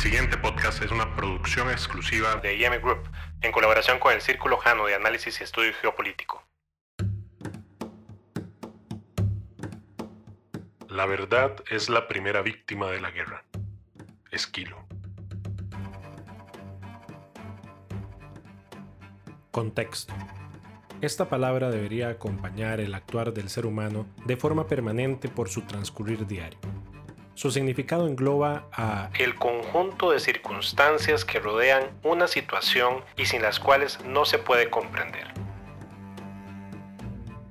[0.00, 3.06] siguiente podcast es una producción exclusiva de IM Group,
[3.42, 6.42] en colaboración con el Círculo Jano de Análisis y Estudio Geopolítico.
[10.88, 13.44] La verdad es la primera víctima de la guerra.
[14.30, 14.78] Esquilo.
[19.50, 20.14] Contexto.
[21.02, 26.26] Esta palabra debería acompañar el actuar del ser humano de forma permanente por su transcurrir
[26.26, 26.58] diario.
[27.40, 33.58] Su significado engloba a el conjunto de circunstancias que rodean una situación y sin las
[33.58, 35.28] cuales no se puede comprender.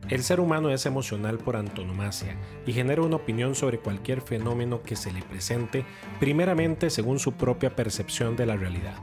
[0.08, 2.36] El ser humano es emocional por antonomasia
[2.68, 5.84] y genera una opinión sobre cualquier fenómeno que se le presente
[6.20, 8.98] primeramente según su propia percepción de la realidad.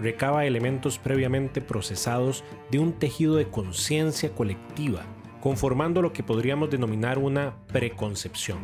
[0.00, 5.04] Recaba elementos previamente procesados de un tejido de conciencia colectiva,
[5.40, 8.58] conformando lo que podríamos denominar una preconcepción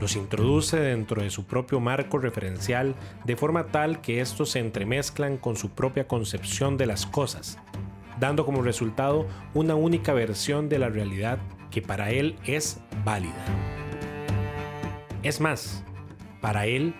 [0.00, 5.36] los introduce dentro de su propio marco referencial de forma tal que estos se entremezclan
[5.36, 7.58] con su propia concepción de las cosas,
[8.18, 11.38] dando como resultado una única versión de la realidad
[11.70, 13.44] que para él es válida.
[15.22, 15.84] Es más,
[16.40, 16.94] para él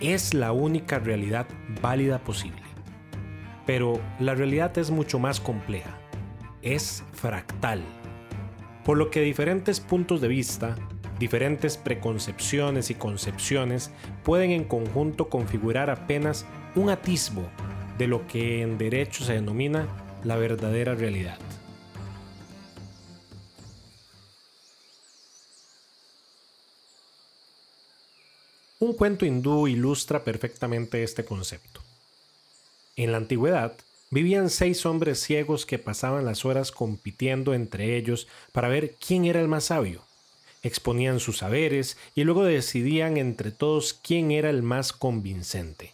[0.00, 1.48] es la única realidad
[1.82, 2.62] válida posible.
[3.66, 5.98] Pero la realidad es mucho más compleja,
[6.62, 7.82] es fractal,
[8.84, 10.76] por lo que diferentes puntos de vista
[11.20, 13.90] Diferentes preconcepciones y concepciones
[14.24, 17.46] pueden en conjunto configurar apenas un atisbo
[17.98, 19.86] de lo que en derecho se denomina
[20.24, 21.38] la verdadera realidad.
[28.78, 31.82] Un cuento hindú ilustra perfectamente este concepto.
[32.96, 33.74] En la antigüedad,
[34.10, 39.42] vivían seis hombres ciegos que pasaban las horas compitiendo entre ellos para ver quién era
[39.42, 40.08] el más sabio
[40.62, 45.92] exponían sus saberes y luego decidían entre todos quién era el más convincente.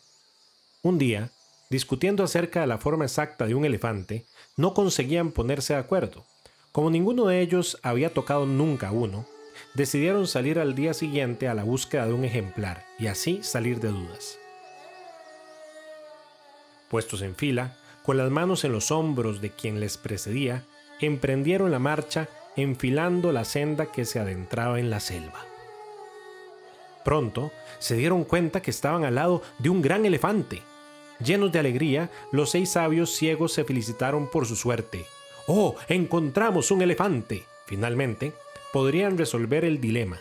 [0.82, 1.30] Un día,
[1.70, 4.24] discutiendo acerca de la forma exacta de un elefante,
[4.56, 6.24] no conseguían ponerse de acuerdo.
[6.72, 9.26] Como ninguno de ellos había tocado nunca uno,
[9.74, 13.88] decidieron salir al día siguiente a la búsqueda de un ejemplar y así salir de
[13.88, 14.38] dudas.
[16.88, 20.64] Puestos en fila, con las manos en los hombros de quien les precedía,
[21.00, 25.44] emprendieron la marcha enfilando la senda que se adentraba en la selva.
[27.04, 30.62] Pronto se dieron cuenta que estaban al lado de un gran elefante.
[31.24, 35.06] Llenos de alegría, los seis sabios ciegos se felicitaron por su suerte.
[35.46, 37.44] ¡Oh, encontramos un elefante!
[37.66, 38.32] Finalmente,
[38.72, 40.18] podrían resolver el dilema.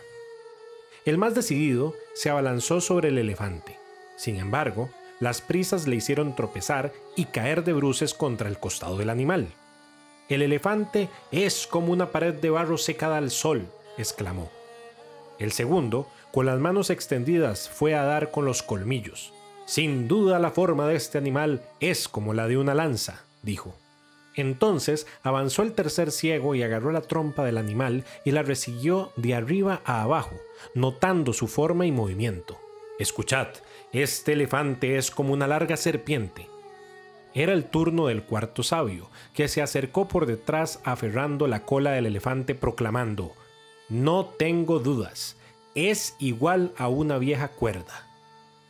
[1.05, 3.77] El más decidido se abalanzó sobre el elefante.
[4.15, 9.09] Sin embargo, las prisas le hicieron tropezar y caer de bruces contra el costado del
[9.09, 9.47] animal.
[10.27, 14.49] El elefante es como una pared de barro secada al sol, exclamó.
[15.37, 19.33] El segundo, con las manos extendidas, fue a dar con los colmillos.
[19.65, 23.75] Sin duda la forma de este animal es como la de una lanza, dijo.
[24.35, 29.33] Entonces avanzó el tercer ciego y agarró la trompa del animal y la resiguió de
[29.33, 30.35] arriba a abajo,
[30.73, 32.59] notando su forma y movimiento.
[32.99, 33.47] Escuchad,
[33.91, 36.47] este elefante es como una larga serpiente.
[37.35, 42.05] Era el turno del cuarto sabio, que se acercó por detrás aferrando la cola del
[42.05, 43.33] elefante proclamando,
[43.89, 45.35] No tengo dudas,
[45.75, 48.07] es igual a una vieja cuerda.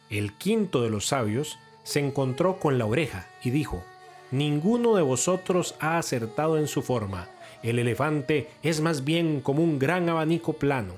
[0.09, 3.83] El quinto de los sabios se encontró con la oreja y dijo,
[4.31, 7.29] Ninguno de vosotros ha acertado en su forma,
[7.61, 10.95] el elefante es más bien como un gran abanico plano.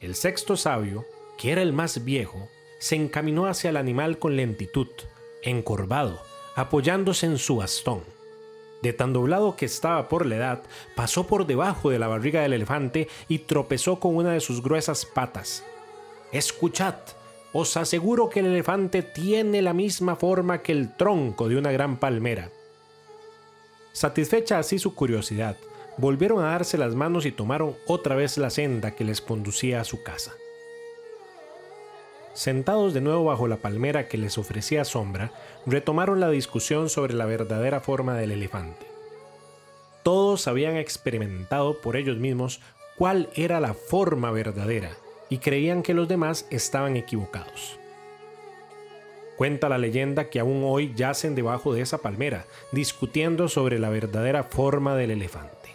[0.00, 1.04] El sexto sabio,
[1.36, 2.48] que era el más viejo,
[2.78, 4.88] se encaminó hacia el animal con lentitud,
[5.42, 8.02] encorvado, apoyándose en su bastón.
[8.82, 10.62] De tan doblado que estaba por la edad,
[10.94, 15.04] pasó por debajo de la barriga del elefante y tropezó con una de sus gruesas
[15.04, 15.64] patas.
[16.32, 16.94] Escuchad,
[17.52, 21.98] os aseguro que el elefante tiene la misma forma que el tronco de una gran
[21.98, 22.50] palmera.
[23.92, 25.56] Satisfecha así su curiosidad,
[25.98, 29.84] volvieron a darse las manos y tomaron otra vez la senda que les conducía a
[29.84, 30.32] su casa.
[32.32, 35.32] Sentados de nuevo bajo la palmera que les ofrecía sombra,
[35.66, 38.86] retomaron la discusión sobre la verdadera forma del elefante.
[40.04, 42.60] Todos habían experimentado por ellos mismos
[42.96, 44.92] cuál era la forma verdadera
[45.28, 47.78] y creían que los demás estaban equivocados.
[49.36, 54.44] Cuenta la leyenda que aún hoy yacen debajo de esa palmera, discutiendo sobre la verdadera
[54.44, 55.74] forma del elefante.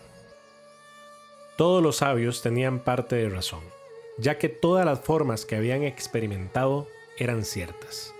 [1.57, 3.74] Todos los sabios tenían parte de razón
[4.17, 8.13] ya que todas las formas que habían experimentado eran ciertas.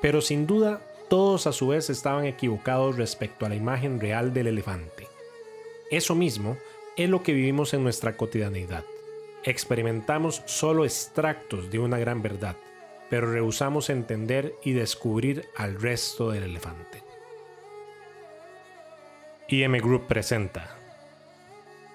[0.00, 4.46] Pero sin duda, todos a su vez estaban equivocados respecto a la imagen real del
[4.46, 5.08] elefante.
[5.90, 6.56] Eso mismo
[6.96, 8.84] es lo que vivimos en nuestra cotidianidad.
[9.42, 12.56] Experimentamos solo extractos de una gran verdad,
[13.08, 17.02] pero rehusamos entender y descubrir al resto del elefante.
[19.48, 20.76] IM Group presenta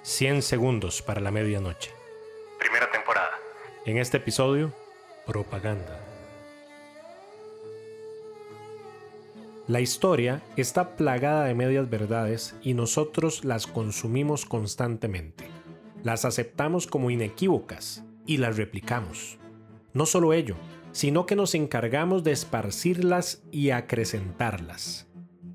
[0.01, 1.91] 100 segundos para la medianoche.
[3.85, 4.73] En este episodio,
[5.27, 5.99] propaganda.
[9.67, 15.45] La historia está plagada de medias verdades y nosotros las consumimos constantemente.
[16.01, 19.37] Las aceptamos como inequívocas y las replicamos.
[19.93, 20.55] No solo ello,
[20.91, 25.07] sino que nos encargamos de esparcirlas y acrecentarlas.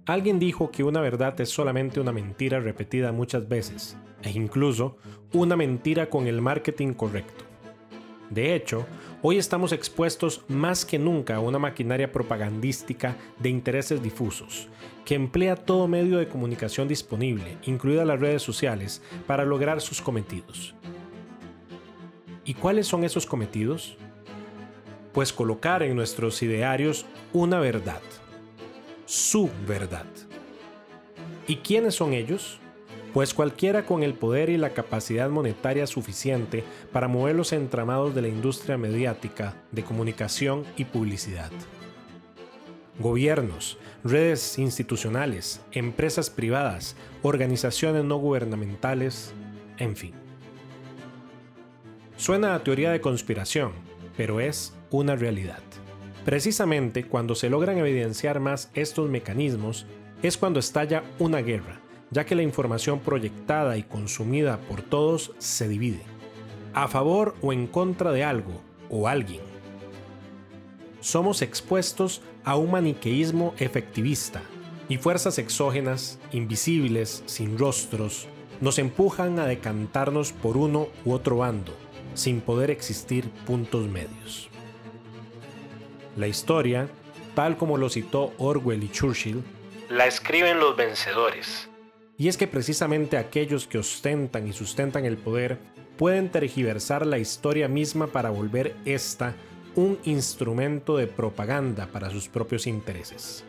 [0.06, 4.98] Alguien dijo que una verdad es solamente una mentira repetida muchas veces, e incluso
[5.32, 7.49] una mentira con el marketing correcto.
[8.30, 8.86] De hecho,
[9.20, 14.68] hoy estamos expuestos más que nunca a una maquinaria propagandística de intereses difusos,
[15.04, 20.74] que emplea todo medio de comunicación disponible, incluidas las redes sociales, para lograr sus cometidos.
[22.44, 23.98] ¿Y cuáles son esos cometidos?
[25.12, 28.00] pues colocar en nuestros idearios una verdad,
[29.06, 30.06] su verdad.
[31.46, 32.60] ¿Y quiénes son ellos?
[33.12, 36.62] Pues cualquiera con el poder y la capacidad monetaria suficiente
[36.92, 41.50] para mover los entramados de la industria mediática, de comunicación y publicidad.
[43.00, 49.32] Gobiernos, redes institucionales, empresas privadas, organizaciones no gubernamentales,
[49.78, 50.14] en fin.
[52.16, 53.72] Suena a teoría de conspiración,
[54.16, 55.62] pero es una realidad.
[56.24, 59.86] Precisamente cuando se logran evidenciar más estos mecanismos
[60.22, 61.80] es cuando estalla una guerra,
[62.10, 66.02] ya que la información proyectada y consumida por todos se divide,
[66.74, 69.40] a favor o en contra de algo o alguien.
[71.00, 74.42] Somos expuestos a un maniqueísmo efectivista
[74.88, 78.26] y fuerzas exógenas, invisibles, sin rostros,
[78.60, 81.74] nos empujan a decantarnos por uno u otro bando,
[82.14, 84.50] sin poder existir puntos medios.
[86.16, 86.88] La historia,
[87.34, 89.42] tal como lo citó Orwell y Churchill,
[89.88, 91.69] la escriben los vencedores.
[92.20, 95.56] Y es que precisamente aquellos que ostentan y sustentan el poder
[95.96, 99.34] pueden tergiversar la historia misma para volver esta
[99.74, 103.42] un instrumento de propaganda para sus propios intereses.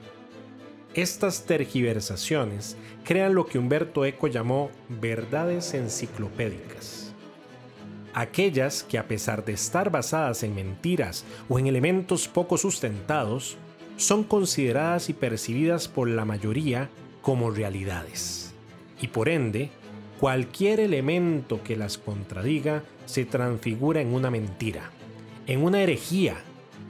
[0.94, 7.14] Estas tergiversaciones crean lo que Humberto Eco llamó verdades enciclopédicas
[8.14, 13.58] aquellas que a pesar de estar basadas en mentiras o en elementos poco sustentados,
[13.98, 16.90] son consideradas y percibidas por la mayoría
[17.22, 18.51] como realidades.
[19.02, 19.72] Y por ende,
[20.20, 24.92] cualquier elemento que las contradiga se transfigura en una mentira,
[25.48, 26.36] en una herejía,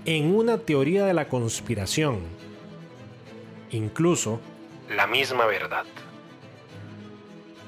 [0.06, 2.20] en una teoría de la conspiración,
[3.72, 4.40] incluso
[4.90, 5.86] la misma verdad.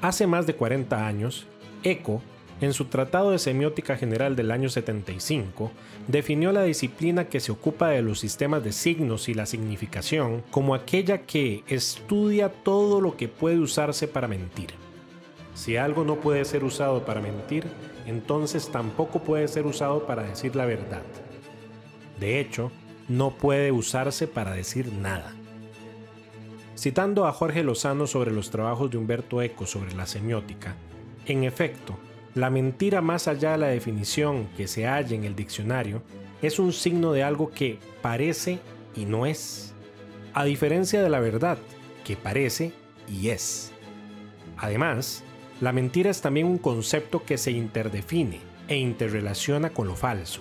[0.02, 1.46] Hace más de 40 años,
[1.82, 2.20] Eco
[2.60, 5.70] en su Tratado de Semiótica General del año 75,
[6.08, 10.74] definió la disciplina que se ocupa de los sistemas de signos y la significación como
[10.74, 14.70] aquella que estudia todo lo que puede usarse para mentir.
[15.54, 17.64] Si algo no puede ser usado para mentir,
[18.06, 21.02] entonces tampoco puede ser usado para decir la verdad.
[22.18, 22.70] De hecho,
[23.08, 25.34] no puede usarse para decir nada.
[26.76, 30.76] Citando a Jorge Lozano sobre los trabajos de Humberto Eco sobre la semiótica,
[31.26, 31.96] en efecto,
[32.34, 36.02] la mentira más allá de la definición que se halla en el diccionario
[36.42, 38.58] es un signo de algo que parece
[38.96, 39.72] y no es,
[40.34, 41.58] a diferencia de la verdad,
[42.04, 42.72] que parece
[43.08, 43.72] y es.
[44.56, 45.22] Además,
[45.60, 50.40] la mentira es también un concepto que se interdefine e interrelaciona con lo falso,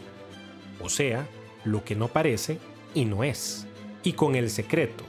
[0.82, 1.27] o sea,
[1.63, 2.58] lo que no parece
[2.96, 3.67] y no es,
[4.01, 5.03] y con el secreto,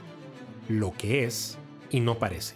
[0.69, 1.57] lo que es
[1.89, 2.55] y no parece.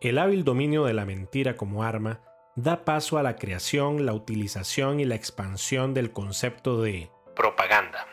[0.00, 2.20] El hábil dominio de la mentira como arma
[2.62, 8.08] da paso a la creación, la utilización y la expansión del concepto de propaganda.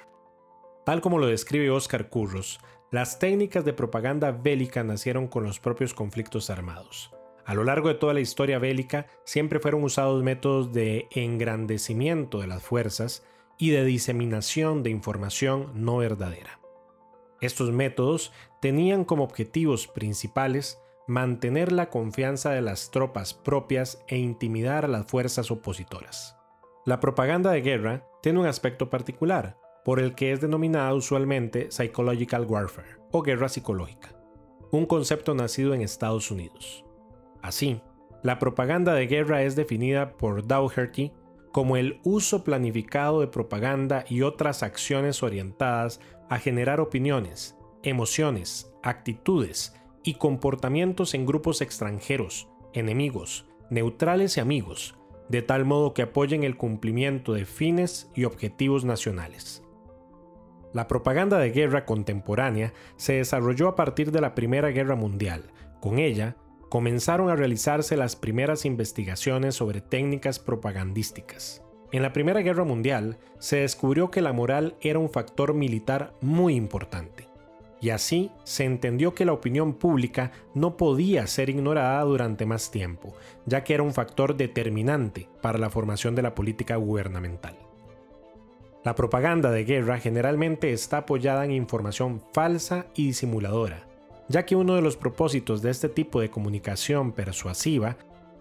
[0.86, 2.60] Tal como lo describe Oscar Curros,
[2.92, 7.12] las técnicas de propaganda bélica nacieron con los propios conflictos armados.
[7.44, 12.48] A lo largo de toda la historia bélica siempre fueron usados métodos de engrandecimiento de
[12.48, 13.26] las fuerzas
[13.58, 16.60] y de diseminación de información no verdadera.
[17.42, 24.86] Estos métodos tenían como objetivos principales mantener la confianza de las tropas propias e intimidar
[24.86, 26.36] a las fuerzas opositoras.
[26.86, 32.46] La propaganda de guerra tiene un aspecto particular, por el que es denominada usualmente psychological
[32.48, 34.16] warfare o guerra psicológica,
[34.72, 36.84] un concepto nacido en Estados Unidos.
[37.42, 37.82] Así,
[38.24, 41.12] la propaganda de guerra es definida por Dougherty
[41.52, 49.74] como el uso planificado de propaganda y otras acciones orientadas a generar opiniones, emociones, actitudes
[50.06, 54.96] y comportamientos en grupos extranjeros, enemigos, neutrales y amigos,
[55.30, 59.64] de tal modo que apoyen el cumplimiento de fines y objetivos nacionales.
[60.74, 65.52] La propaganda de guerra contemporánea se desarrolló a partir de la Primera Guerra Mundial.
[65.82, 66.36] Con ella,
[66.70, 71.64] comenzaron a realizarse las primeras investigaciones sobre técnicas propagandísticas.
[71.92, 76.56] En la Primera Guerra Mundial se descubrió que la moral era un factor militar muy
[76.56, 77.25] importante,
[77.86, 83.14] y así se entendió que la opinión pública no podía ser ignorada durante más tiempo,
[83.46, 87.56] ya que era un factor determinante para la formación de la política gubernamental.
[88.84, 93.88] La propaganda de guerra generalmente está apoyada en información falsa y disimuladora,
[94.30, 97.98] ya que uno de los propósitos de este tipo de comunicación persuasiva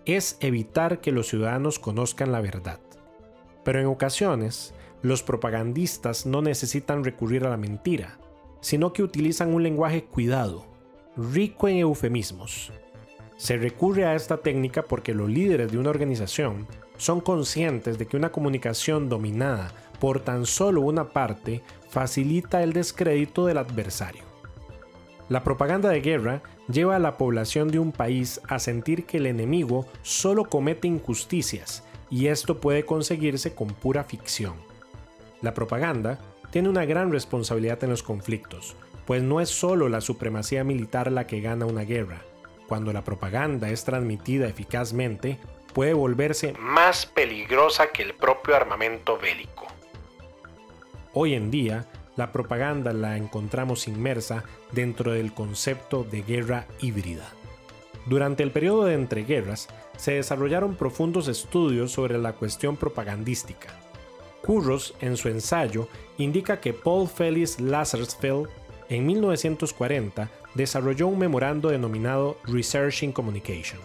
[0.07, 2.81] es evitar que los ciudadanos conozcan la verdad.
[3.63, 4.73] Pero en ocasiones,
[5.03, 8.19] los propagandistas no necesitan recurrir a la mentira,
[8.65, 10.65] sino que utilizan un lenguaje cuidado,
[11.19, 12.73] rico en eufemismos.
[13.37, 16.67] Se recurre a esta técnica porque los líderes de una organización
[16.97, 23.45] son conscientes de que una comunicación dominada por tan solo una parte facilita el descrédito
[23.45, 24.23] del adversario.
[25.29, 29.27] La propaganda de guerra lleva a la población de un país a sentir que el
[29.27, 34.55] enemigo solo comete injusticias y esto puede conseguirse con pura ficción.
[35.43, 36.19] La propaganda
[36.55, 41.27] tiene una gran responsabilidad en los conflictos, pues no es solo la supremacía militar la
[41.27, 42.23] que gana una guerra.
[42.69, 45.41] Cuando la propaganda es transmitida eficazmente,
[45.73, 49.67] puede volverse más peligrosa que el propio armamento bélico.
[51.13, 57.29] Hoy en día, la propaganda la encontramos inmersa dentro del concepto de guerra híbrida.
[58.07, 63.84] Durante el periodo de entreguerras, se desarrollaron profundos estudios sobre la cuestión propagandística.
[64.45, 68.49] Curros, en su ensayo, indica que Paul Felix Lazarsfeld,
[68.89, 73.81] en 1940, desarrolló un memorando denominado Researching Communication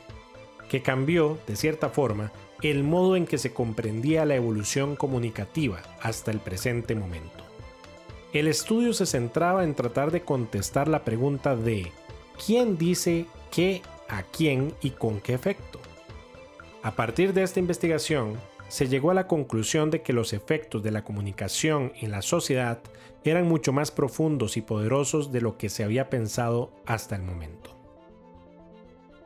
[0.69, 6.31] que cambió, de cierta forma, el modo en que se comprendía la evolución comunicativa hasta
[6.31, 7.43] el presente momento.
[8.31, 11.91] El estudio se centraba en tratar de contestar la pregunta de
[12.45, 15.79] ¿quién dice qué a quién y con qué efecto?
[16.83, 18.37] A partir de esta investigación,
[18.69, 22.79] se llegó a la conclusión de que los efectos de la comunicación en la sociedad
[23.23, 27.75] eran mucho más profundos y poderosos de lo que se había pensado hasta el momento.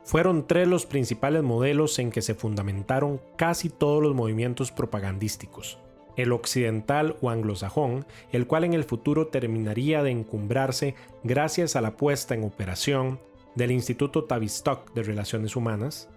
[0.02, 5.78] Fueron tres los principales modelos en que se fundamentaron casi todos los movimientos propagandísticos.
[6.16, 11.96] El occidental o anglosajón, el cual en el futuro terminaría de encumbrarse gracias a la
[11.96, 13.18] puesta en operación
[13.54, 16.08] del Instituto Tavistock de Relaciones Humanas,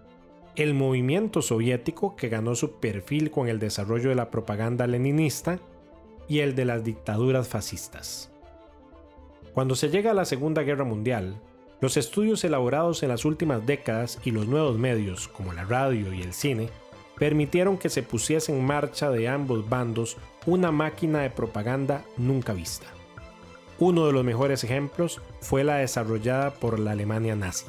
[0.58, 5.60] el movimiento soviético que ganó su perfil con el desarrollo de la propaganda leninista
[6.28, 8.32] y el de las dictaduras fascistas.
[9.54, 11.40] Cuando se llega a la Segunda Guerra Mundial,
[11.80, 16.24] los estudios elaborados en las últimas décadas y los nuevos medios, como la radio y
[16.24, 16.70] el cine,
[17.20, 22.88] permitieron que se pusiese en marcha de ambos bandos una máquina de propaganda nunca vista.
[23.78, 27.68] Uno de los mejores ejemplos fue la desarrollada por la Alemania nazi.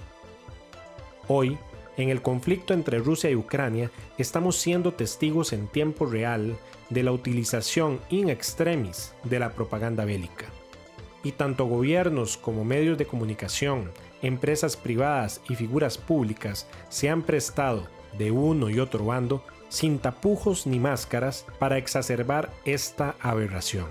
[1.26, 1.58] Hoy,
[1.98, 6.56] en el conflicto entre Rusia y Ucrania, estamos siendo testigos en tiempo real
[6.88, 10.46] de la utilización in extremis de la propaganda bélica
[11.22, 13.90] y tanto gobiernos como medios de comunicación,
[14.22, 17.86] empresas privadas y figuras públicas se han prestado
[18.16, 23.88] de uno y otro bando sin tapujos ni máscaras para exacerbar esta aberración.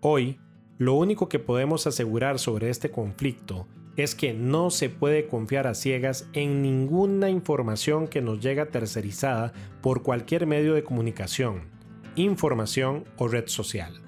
[0.00, 0.38] Hoy,
[0.78, 3.66] lo único que podemos asegurar sobre este conflicto
[3.96, 9.52] es que no se puede confiar a ciegas en ninguna información que nos llega tercerizada
[9.80, 11.62] por cualquier medio de comunicación,
[12.14, 14.02] información o red social.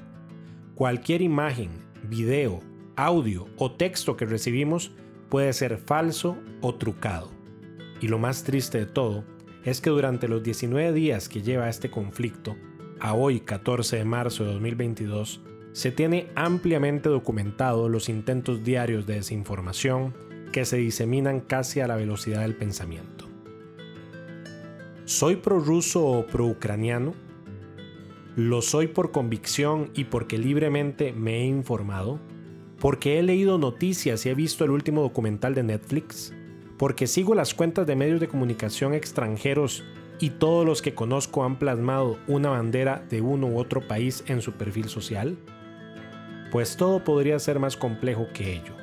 [0.74, 1.70] Cualquier imagen,
[2.04, 2.60] video,
[2.96, 4.92] audio o texto que recibimos
[5.28, 7.30] puede ser falso o trucado.
[8.00, 9.24] Y lo más triste de todo
[9.64, 12.56] es que durante los 19 días que lleva este conflicto,
[13.00, 15.40] a hoy 14 de marzo de 2022,
[15.78, 20.12] se tiene ampliamente documentado los intentos diarios de desinformación
[20.50, 23.26] que se diseminan casi a la velocidad del pensamiento.
[25.04, 27.14] ¿Soy prorruso o pro-ucraniano?
[28.34, 32.18] ¿Lo soy por convicción y porque libremente me he informado?
[32.80, 36.34] ¿Porque he leído noticias y he visto el último documental de Netflix?
[36.76, 39.84] ¿Porque sigo las cuentas de medios de comunicación extranjeros
[40.18, 44.42] y todos los que conozco han plasmado una bandera de uno u otro país en
[44.42, 45.38] su perfil social?
[46.50, 48.74] Pues todo podría ser más complejo que ello.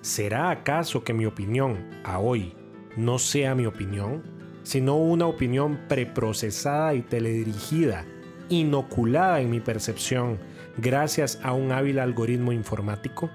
[0.00, 2.54] ¿Será acaso que mi opinión, a hoy,
[2.96, 4.32] no sea mi opinión?
[4.62, 8.04] sino una opinión preprocesada y teledirigida,
[8.48, 10.38] inoculada en mi percepción
[10.76, 13.30] gracias a un hábil algoritmo informático?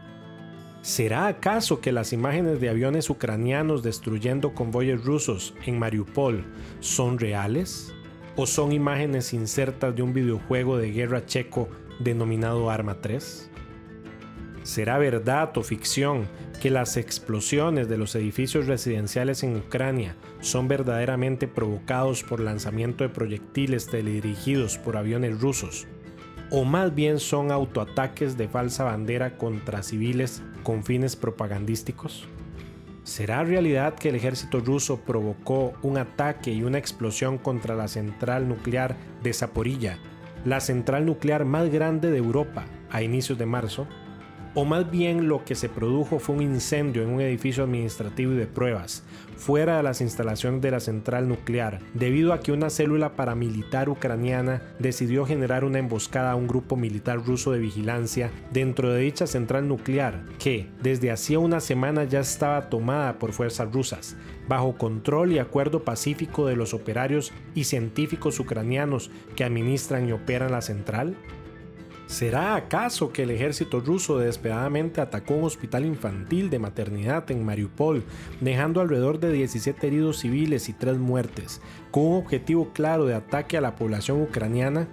[0.82, 6.46] ¿Será acaso que las imágenes de aviones ucranianos destruyendo convoyes rusos en Mariupol
[6.80, 7.94] son reales?
[8.38, 11.68] ¿O son imágenes insertas de un videojuego de guerra checo
[12.00, 13.50] denominado Arma 3?
[14.64, 16.28] ¿Será verdad o ficción
[16.62, 23.10] que las explosiones de los edificios residenciales en Ucrania son verdaderamente provocados por lanzamiento de
[23.10, 25.88] proyectiles teledirigidos por aviones rusos?
[26.50, 32.28] ¿O más bien son autoataques de falsa bandera contra civiles con fines propagandísticos?
[33.04, 38.50] ¿Será realidad que el ejército ruso provocó un ataque y una explosión contra la central
[38.50, 39.98] nuclear de Zaporilla,
[40.48, 43.86] la central nuclear más grande de Europa, a inicios de marzo?
[44.60, 48.38] O más bien lo que se produjo fue un incendio en un edificio administrativo y
[48.38, 49.04] de pruebas,
[49.36, 54.64] fuera de las instalaciones de la central nuclear, debido a que una célula paramilitar ucraniana
[54.80, 59.68] decidió generar una emboscada a un grupo militar ruso de vigilancia dentro de dicha central
[59.68, 65.38] nuclear, que desde hacía una semana ya estaba tomada por fuerzas rusas, bajo control y
[65.38, 71.16] acuerdo pacífico de los operarios y científicos ucranianos que administran y operan la central?
[72.08, 78.06] ¿Será acaso que el ejército ruso desesperadamente atacó un hospital infantil de maternidad en Mariupol,
[78.40, 81.62] dejando alrededor de 17 heridos civiles y 3 muertes,
[81.92, 84.88] con un objetivo claro de ataque a la población ucraniana?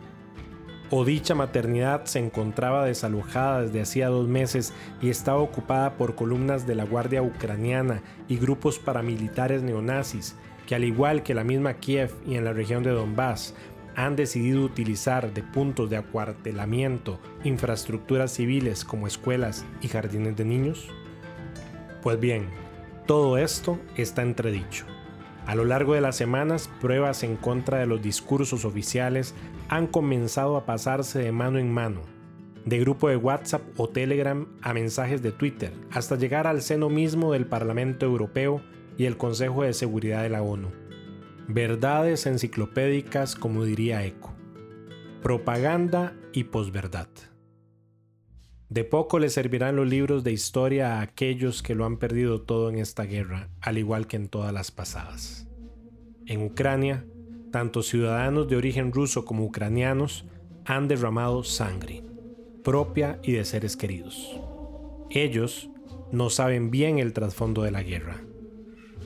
[0.91, 6.67] ¿O dicha maternidad se encontraba desalojada desde hacía dos meses y estaba ocupada por columnas
[6.67, 10.35] de la Guardia Ucraniana y grupos paramilitares neonazis,
[10.67, 13.55] que al igual que la misma Kiev y en la región de Donbass,
[13.97, 20.89] han decidido utilizar de puntos de acuartelamiento infraestructuras civiles como escuelas y jardines de niños?
[22.03, 22.49] Pues bien,
[23.07, 24.87] todo esto está entredicho.
[25.47, 29.35] A lo largo de las semanas, pruebas en contra de los discursos oficiales
[29.69, 32.01] han comenzado a pasarse de mano en mano,
[32.65, 37.33] de grupo de WhatsApp o Telegram a mensajes de Twitter, hasta llegar al seno mismo
[37.33, 38.63] del Parlamento Europeo
[38.97, 40.84] y el Consejo de Seguridad de la ONU.
[41.49, 44.35] Verdades enciclopédicas, como diría Eco.
[45.23, 47.09] Propaganda y posverdad.
[48.71, 52.71] De poco le servirán los libros de historia a aquellos que lo han perdido todo
[52.71, 55.47] en esta guerra, al igual que en todas las pasadas.
[56.25, 57.05] En Ucrania,
[57.53, 60.25] tanto ciudadanos de origen ruso como ucranianos
[60.65, 62.03] han derramado sangre,
[62.63, 64.41] propia y de seres queridos.
[65.11, 65.69] Ellos
[66.11, 68.25] no saben bien el trasfondo de la guerra.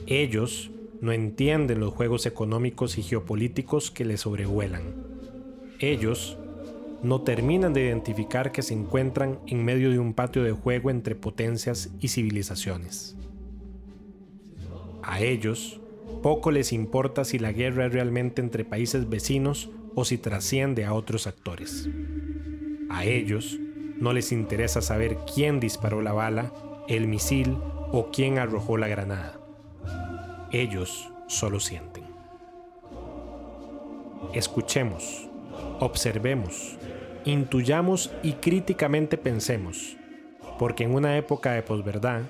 [0.07, 4.83] Ellos no entienden los juegos económicos y geopolíticos que les sobrevuelan.
[5.79, 6.37] Ellos
[7.01, 11.15] no terminan de identificar que se encuentran en medio de un patio de juego entre
[11.15, 13.15] potencias y civilizaciones.
[15.01, 15.79] A ellos
[16.21, 20.93] poco les importa si la guerra es realmente entre países vecinos o si trasciende a
[20.93, 21.89] otros actores.
[22.89, 23.57] A ellos
[23.99, 26.53] no les interesa saber quién disparó la bala,
[26.87, 27.57] el misil
[27.91, 29.38] o quién arrojó la granada.
[30.51, 32.05] Ellos solo sienten.
[34.33, 35.29] Escuchemos,
[35.79, 36.77] observemos,
[37.23, 39.95] intuyamos y críticamente pensemos,
[40.57, 42.23] porque en una época de posverdad,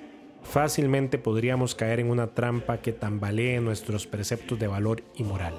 [0.43, 5.53] fácilmente podríamos caer en una trampa que tambalee nuestros preceptos de valor y moral.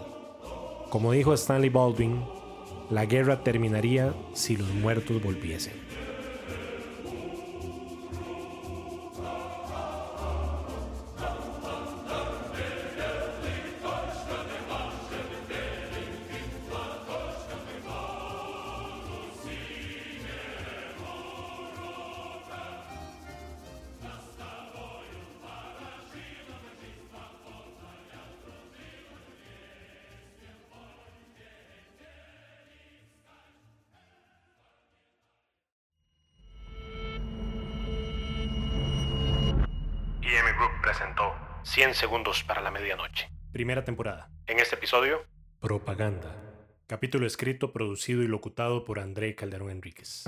[0.90, 2.22] Como dijo Stanley Baldwin,
[2.90, 5.74] la guerra terminaría si los muertos volviesen.
[40.82, 43.30] Presentó 100 segundos para la medianoche.
[43.52, 44.30] Primera temporada.
[44.46, 45.22] En este episodio,
[45.60, 46.34] Propaganda.
[46.86, 50.24] Capítulo escrito, producido y locutado por André Calderón Enríquez.